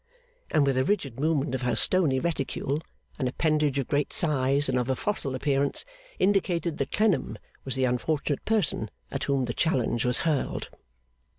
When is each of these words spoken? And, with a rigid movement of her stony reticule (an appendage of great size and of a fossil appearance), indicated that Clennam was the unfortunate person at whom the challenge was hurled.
And, 0.49 0.65
with 0.65 0.79
a 0.79 0.83
rigid 0.83 1.19
movement 1.19 1.53
of 1.53 1.61
her 1.61 1.75
stony 1.75 2.19
reticule 2.19 2.79
(an 3.19 3.27
appendage 3.27 3.77
of 3.77 3.87
great 3.87 4.11
size 4.11 4.67
and 4.67 4.79
of 4.79 4.89
a 4.89 4.95
fossil 4.95 5.35
appearance), 5.35 5.85
indicated 6.17 6.79
that 6.79 6.91
Clennam 6.91 7.37
was 7.65 7.75
the 7.75 7.85
unfortunate 7.85 8.43
person 8.43 8.89
at 9.11 9.25
whom 9.25 9.45
the 9.45 9.53
challenge 9.53 10.03
was 10.03 10.17
hurled. 10.25 10.69